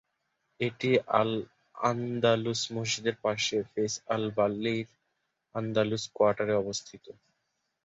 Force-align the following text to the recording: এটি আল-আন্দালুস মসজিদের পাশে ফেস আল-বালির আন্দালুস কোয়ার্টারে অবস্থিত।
এটি 0.59 0.89
আল-আন্দালুস 1.19 2.61
মসজিদের 2.75 3.15
পাশে 3.23 3.57
ফেস 3.71 3.93
আল-বালির 4.07 4.87
আন্দালুস 5.55 6.03
কোয়ার্টারে 6.15 6.53
অবস্থিত। 6.63 7.05